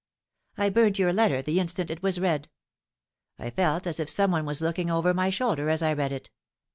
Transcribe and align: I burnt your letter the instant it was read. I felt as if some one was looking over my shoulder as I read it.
I 0.57 0.71
burnt 0.71 0.97
your 0.97 1.13
letter 1.13 1.43
the 1.43 1.59
instant 1.59 1.91
it 1.91 2.01
was 2.01 2.19
read. 2.19 2.49
I 3.37 3.51
felt 3.51 3.85
as 3.85 3.99
if 3.99 4.09
some 4.09 4.31
one 4.31 4.47
was 4.47 4.59
looking 4.59 4.89
over 4.89 5.13
my 5.13 5.29
shoulder 5.29 5.69
as 5.69 5.83
I 5.83 5.93
read 5.93 6.11
it. 6.11 6.31